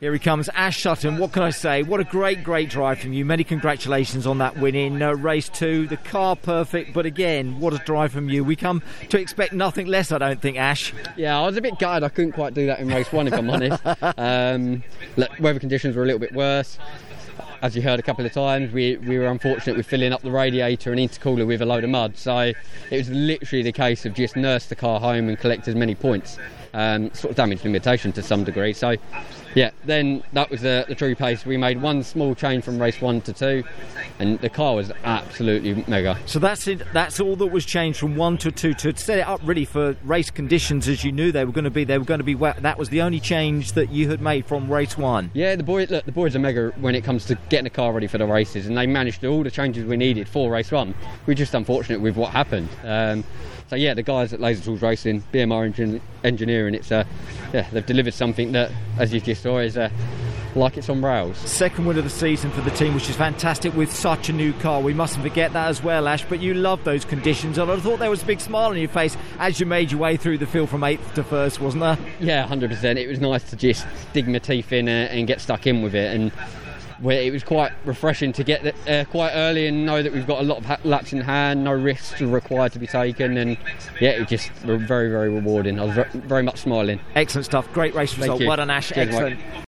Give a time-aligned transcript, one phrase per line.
[0.00, 1.18] Here he comes, Ash Sutton.
[1.18, 1.82] What can I say?
[1.82, 3.24] What a great, great drive from you.
[3.24, 5.88] Many congratulations on that win in uh, race two.
[5.88, 8.44] The car perfect, but again, what a drive from you.
[8.44, 10.94] We come to expect nothing less, I don't think, Ash.
[11.16, 12.04] Yeah, I was a bit gutted.
[12.04, 13.82] I couldn't quite do that in race one, if I'm honest.
[14.18, 14.84] Um,
[15.16, 16.78] look, weather conditions were a little bit worse.
[17.62, 20.30] As you heard a couple of times, we, we were unfortunate with filling up the
[20.30, 22.16] radiator and intercooler with a load of mud.
[22.16, 25.74] So it was literally the case of just nurse the car home and collect as
[25.74, 26.38] many points.
[26.74, 28.72] Um, sort of damage limitation to some degree.
[28.72, 28.96] So
[29.54, 31.44] yeah, then that was the, the true pace.
[31.46, 33.64] We made one small change from race one to two,
[34.18, 36.18] and the car was absolutely mega.
[36.26, 36.82] So that's it.
[36.92, 39.96] That's all that was changed from one to two to set it up really for
[40.04, 41.84] race conditions as you knew they were going to be.
[41.84, 42.62] They were going to be wet.
[42.62, 45.30] That was the only change that you had made from race one.
[45.34, 47.92] Yeah, the boy, look, the boys are mega when it comes to getting the car
[47.92, 50.94] ready for the races, and they managed all the changes we needed for race one.
[51.26, 52.68] We're just unfortunate with what happened.
[52.84, 53.24] Um,
[53.68, 57.04] so yeah, the guys at Laser Tools Racing, BMR engin- Engineering, it's uh,
[57.52, 59.88] yeah, they've delivered something that, as you just saw, is uh,
[60.54, 61.36] like it's on rails.
[61.38, 64.52] Second win of the season for the team, which is fantastic with such a new
[64.54, 64.80] car.
[64.80, 66.24] We mustn't forget that as well, Ash.
[66.24, 68.88] But you love those conditions, and I thought there was a big smile on your
[68.88, 71.98] face as you made your way through the field from eighth to first, wasn't there?
[72.20, 72.98] Yeah, hundred percent.
[72.98, 75.94] It was nice to just dig my teeth in uh, and get stuck in with
[75.94, 76.32] it, and
[77.00, 80.40] where it was quite refreshing to get uh, quite early and know that we've got
[80.40, 83.56] a lot of ha- laps in hand, no risks required to be taken, and
[84.00, 85.78] yeah, it was just very, very rewarding.
[85.78, 87.00] I was very, very much smiling.
[87.14, 87.72] Excellent stuff.
[87.72, 88.42] Great race result.
[88.42, 88.88] Well done, Ash.
[88.88, 89.36] Cheers, Excellent.
[89.38, 89.54] Mike.